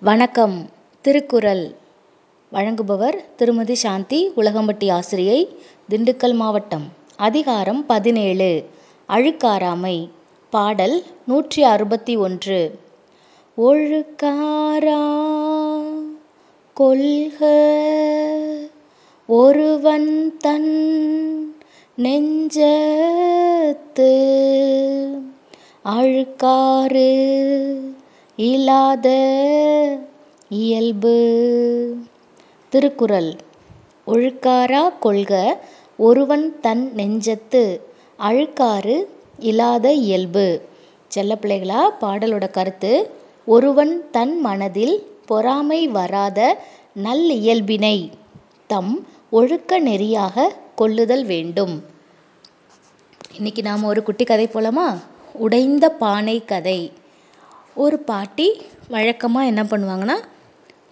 வணக்கம். 0.00 0.70
திருக்குறள். 1.00 1.74
வழங்குபவர் 2.52 3.24
திருமதி 3.36 3.74
சாந்தி 3.74 4.32
உலகம்பட்டி 4.36 4.92
ஆசிரியை 4.92 5.48
திண்டுக்கல் 5.90 6.34
மாவட்டம். 6.34 6.92
அதிகாரம் 7.16 7.86
பதினேழு. 7.86 8.64
அழுக்காராமை 9.08 10.08
பாடல் 10.50 11.04
நூற்றி 11.26 11.62
அறுபத்தி 11.62 12.16
ஒன்று. 12.16 12.78
ஒழுக்காரா? 13.56 15.02
கொள்க. 16.74 17.40
ஒருவன் 19.26 20.36
தன் 20.36 21.56
நெஞ்சத்து 21.98 22.60
அழுக்காறு. 25.84 27.34
இலாத 28.38 29.06
இயல்பு. 30.48 31.14
திருக்குறள். 32.68 33.36
ஒழுக்காரா 34.06 34.98
கொள்க 34.98 35.62
ஒருவன் 35.96 36.60
தன் 36.60 36.92
நெஞ்சத்து 36.96 37.80
அழுக்காறு 38.18 38.96
இலாத 39.38 39.92
இயல்பு. 39.92 40.62
செல்லப்பிள்ளைகளா 41.14 41.80
பாடலோட 42.00 42.50
கருத்து 42.50 43.10
ஒருவன் 43.46 44.10
தன் 44.10 44.40
மனதில் 44.40 45.06
பொறாமை 45.26 45.88
வராத 45.88 46.62
நல் 46.94 47.30
இயல்பினை 47.30 48.10
தம் 48.66 49.06
ஒழுக்க 49.30 49.80
நெறியாக 49.80 50.48
கொள்ளுதல் 50.74 51.24
வேண்டும். 51.24 51.84
இன்னைக்கு 53.34 53.62
நாம் 53.62 53.84
ஒரு 53.84 54.02
குட்டி 54.02 54.24
கதை 54.24 54.46
போலாமா? 54.46 54.98
உடைந்த 55.32 55.90
பானை 55.90 56.44
கதை. 56.44 56.92
ஒரு 57.84 57.96
பாட்டி 58.10 58.46
வழக்கமாக 58.94 59.50
என்ன 59.50 59.62
பண்ணுவாங்கன்னா 59.70 60.16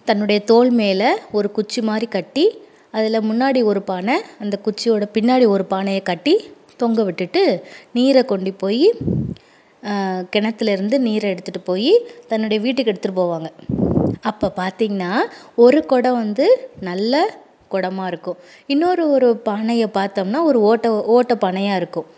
தன்னுடைய 0.07 0.39
தோல் 0.43 0.71
மேலே 0.79 1.09
ஒரு 1.37 1.47
குச்சி 1.51 1.81
மாதிரி 1.81 2.07
கட்டி 2.15 2.45
அதில் 2.97 3.25
முன்னாடி 3.29 3.59
ஒரு 3.63 3.81
பானை 3.89 4.15
அந்த 4.43 4.55
குச்சியோட 4.65 5.05
பின்னாடி 5.15 5.45
ஒரு 5.55 5.63
பானையை 5.73 6.01
கட்டி 6.11 6.33
தொங்க 6.81 7.01
விட்டுட்டு 7.03 7.43
நீரை 7.97 8.21
கொண்டு 8.23 8.53
போய் 8.63 8.87
கிணத்துலேருந்து 10.33 10.97
நீரை 11.07 11.27
எடுத்துகிட்டு 11.33 11.61
போய் 11.63 11.91
தன்னுடைய 12.27 12.59
வீட்டுக்கு 12.65 12.91
எடுத்துகிட்டு 12.91 13.21
போவாங்க. 13.21 13.49
அப்போ 14.29 14.47
பார்த்திங்கன்னா 14.61 15.11
ஒரு 15.65 15.79
குடம் 15.85 16.21
வந்து 16.23 16.45
நல்ல 16.89 17.13
குடமாக 17.73 18.09
இருக்கும். 18.11 18.39
இன்னொரு 18.73 19.03
ஒரு 19.15 19.29
பானையை 19.49 19.87
பார்த்தோம்னா 19.99 20.41
ஒரு 20.49 20.59
ஓட்டை 20.69 20.89
ஓட்டை 21.15 21.37
பானையாக 21.45 21.79
இருக்கும். 21.81 22.09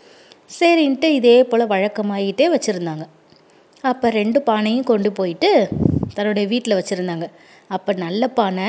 சரின்ட்டு 0.58 1.08
இதே 1.18 1.36
போல் 1.44 1.72
வழக்கமாகிட்டே 1.74 2.46
வச்சுருந்தாங்க. 2.56 3.06
அப்போ 3.82 4.06
ரெண்டு 4.10 4.38
பானையும் 4.50 4.88
கொண்டு 4.90 5.12
போயிட்டு 5.12 5.50
தன்னுடைய 6.14 6.48
வீட்டில் 6.48 6.78
வச்சுருந்தாங்க. 6.78 7.26
அப்போ 7.68 7.92
நல்ல 7.92 8.28
பானை 8.28 8.68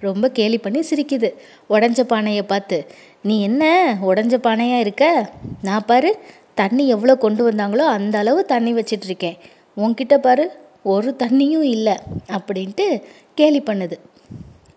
ரொம்ப 0.00 0.26
கேலி 0.28 0.58
பண்ணி 0.58 0.80
சிரிக்குது. 0.90 1.28
உடஞ்ச 1.70 2.00
பானையை 2.02 2.42
பார்த்து 2.42 2.86
நீ 3.22 3.42
என்ன? 3.42 3.64
உடஞ்ச 4.10 4.34
பானையாக 4.46 4.84
இருக்க? 4.84 5.30
நான் 5.62 5.86
பாரு 5.86 6.10
தண்ணி 6.54 6.84
எவ்வளோ 6.88 7.14
கொண்டு 7.24 7.42
வந்தாங்களோ 7.50 7.84
அந்த 7.96 8.14
அளவு 8.18 8.40
தண்ணி 8.44 8.72
வச்சிட்ருக்கேன். 8.72 9.38
உன்கிட்ட 9.76 10.16
பாரு 10.18 10.44
ஒரு 10.82 11.16
தண்ணியும் 11.22 11.66
இல்லை 11.76 11.96
அப்படின்ட்டு 12.36 13.02
கேலி 13.34 13.60
பண்ணுது. 13.66 13.96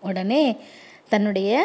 உடனே 0.00 0.56
தன்னுடைய 1.08 1.64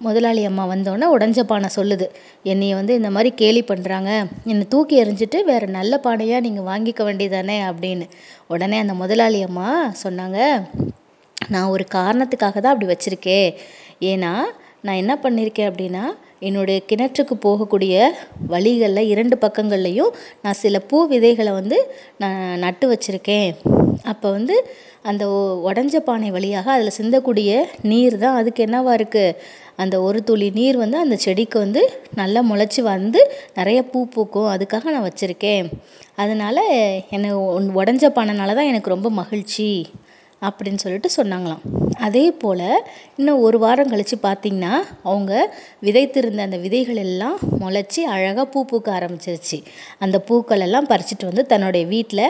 முதலாளி 0.00 0.44
அம்மா 0.44 0.66
வந்தோடனே 0.66 1.06
உடஞ்ச 1.16 1.42
பானை 1.42 1.68
சொல்லுது. 1.76 2.06
என்னையை 2.44 2.74
வந்து 2.74 2.94
இந்த 2.94 3.10
மாதிரி 3.10 3.34
கேலி 3.34 3.62
பண்ணுறாங்க 3.62 4.26
என்னை 4.44 4.66
தூக்கி 4.68 5.04
எறிஞ்சிட்டு 5.04 5.44
வேறு 5.44 5.66
நல்ல 5.66 6.00
பானையாக 6.04 6.40
நீங்கள் 6.40 6.64
வாங்கிக்க 6.64 7.04
வேண்டியதானே? 7.04 7.58
அப்படின்னு. 7.70 8.06
உடனே 8.46 8.78
அந்த 8.78 8.94
முதலாளி 8.94 9.42
அம்மா 9.42 9.94
சொன்னாங்க 10.04 10.66
நான் 11.50 11.68
ஒரு 11.68 11.86
காரணத்துக்காக 11.94 12.60
தான் 12.60 12.74
அப்படி 12.74 12.92
வச்சுருக்கேன் 12.92 13.54
ஏன்னா 14.00 14.42
நான் 14.80 14.96
என்ன 14.96 15.18
பண்ணியிருக்கேன் 15.22 15.70
அப்படின்னா 15.70 16.04
என்னுடைய 16.38 16.80
கிணற்றுக்கு 16.92 17.34
போகக்கூடிய 17.42 18.10
வழிகளில் 18.46 19.08
இரண்டு 19.08 19.38
பக்கங்கள்லேயும் 19.40 20.14
நான் 20.42 20.54
சில 20.54 20.78
பூ 20.78 21.06
விதைகளை 21.06 21.52
வந்து 21.52 21.94
நான் 22.18 22.58
நட்டு 22.58 22.96
வச்சுருக்கேன். 22.96 23.82
அப்போ 24.02 24.30
வந்து 24.30 24.56
அந்த 25.02 25.24
உடஞ்ச 25.68 25.96
பானை 25.98 26.30
வழியாக 26.30 26.72
அதில் 26.72 26.96
சிந்தக்கூடிய 26.98 27.50
நீர் 27.82 28.16
தான் 28.18 28.38
அதுக்கு 28.40 28.62
என்னவாக 28.62 28.96
இருக்குது 29.00 29.36
அந்த 29.76 30.00
ஒரு 30.00 30.18
துளி 30.24 30.48
நீர் 30.50 30.76
வந்து 30.76 30.98
அந்த 30.98 31.16
செடிக்கு 31.16 31.58
வந்து 31.58 31.82
நல்லா 32.14 32.40
முளைச்சி 32.50 32.82
வந்து 32.82 33.20
நிறைய 33.54 33.78
பூ 33.82 34.00
பூக்கும். 34.06 34.50
அதுக்காக 34.54 34.90
நான் 34.90 35.06
வச்சுருக்கேன். 35.08 35.66
அதனால் 36.16 36.62
என்னை 37.10 37.30
உடஞ்ச 37.80 38.10
பானைனால 38.18 38.54
தான் 38.54 38.70
எனக்கு 38.72 38.94
ரொம்ப 38.94 39.10
மகிழ்ச்சி. 39.10 39.70
அப்படின்னு 40.48 40.82
சொல்லிட்டு 40.84 41.10
சொன்னாங்களாம். 41.16 41.62
அதே 41.98 42.30
போல் 42.30 42.82
இன்னும் 43.16 43.40
ஒரு 43.40 43.58
வாரம் 43.58 43.88
கழித்து 43.88 44.16
பார்த்திங்கன்னா 44.22 44.72
அவங்க 45.02 45.32
விதைத்திருந்த 45.82 46.36
அந்த 46.38 46.56
விதைகள் 46.56 46.96
எல்லாம் 46.96 47.38
முளைச்சி 47.60 48.00
அழகாக 48.00 48.46
பூ 48.46 48.64
பூக்க 48.72 48.88
ஆரம்பிச்சிருச்சு. 48.98 49.58
அந்த 49.98 50.20
பூக்கள் 50.20 50.60
எல்லாம் 50.60 50.86
பறிச்சிட்டு 50.86 51.24
வந்து 51.24 51.46
தன்னுடைய 51.46 51.86
வீட்டில் 51.86 52.26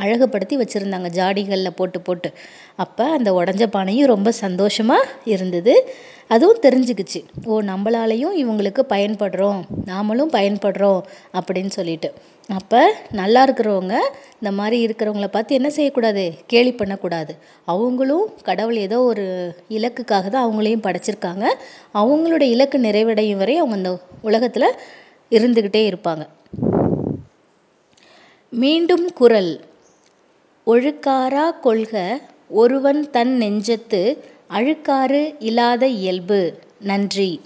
அழகுப்படுத்தி 0.00 0.56
வச்சுருந்தாங்க. 0.62 1.08
ஜாடிகளில் 1.18 1.76
போட்டு 1.76 2.00
போட்டு. 2.00 2.32
அப்போ 2.76 3.04
அந்த 3.04 3.32
உடஞ்ச 3.32 3.66
பானையும் 3.72 4.12
ரொம்ப 4.14 4.32
சந்தோஷமாக 4.32 5.08
இருந்தது. 5.24 5.74
அதுவும் 6.28 6.62
தெரிஞ்சுக்கிச்சு. 6.62 7.20
ஓ 7.44 7.60
நம்மளாலையும் 7.60 8.36
இவங்களுக்கு 8.44 8.82
பயன்படுறோம். 8.88 9.60
நாமளும் 9.86 10.32
பயன்படுறோம் 10.32 11.00
அப்படின்னு 11.32 11.68
சொல்லிட்டு. 11.68 12.12
அப்போ 12.48 12.94
நல்லா 13.10 13.44
இருக்கிறவங்க 13.46 13.94
இந்த 14.38 14.50
மாதிரி 14.52 14.86
இருக்கிறவங்கள 14.86 15.26
பார்த்து 15.26 15.54
என்ன 15.54 15.70
செய்யக்கூடாது? 15.70 16.34
கேலி 16.46 16.72
பண்ணக்கூடாது. 16.72 17.36
அவங்களும் 17.64 18.28
கடவுள் 18.42 18.76
ஏதோ 18.76 19.00
ஒரு 19.00 19.56
இலக்குக்காக 19.68 20.28
தான் 20.28 20.46
அவங்களையும் 20.46 20.84
படைச்சிருக்காங்க. 20.86 21.44
அவங்களோட 21.94 22.40
இலக்கு 22.40 22.78
நிறைவடையும் 22.78 23.36
வரை 23.36 23.56
அவங்க 23.56 23.76
இந்த 23.76 23.98
உலகத்தில் 24.22 24.76
இருந்துக்கிட்டே 25.30 25.92
இருப்பாங்க. 25.92 26.26
மீண்டும் 28.48 29.12
குரல். 29.14 29.60
ஒழுக்காரா 30.66 31.60
கொள்க 31.60 32.20
ஒருவன் 32.48 33.10
தன் 33.10 33.36
நெஞ்சத்து 33.36 34.18
அழுக்காறு 34.48 35.34
இல்லாத 35.38 35.86
இயல்பு. 35.86 36.58
நன்றி. 36.78 37.40